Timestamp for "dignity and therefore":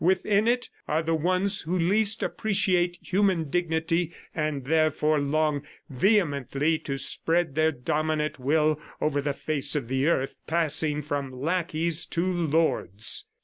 3.51-5.19